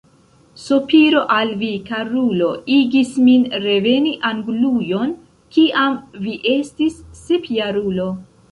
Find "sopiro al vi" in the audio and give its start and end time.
0.59-1.69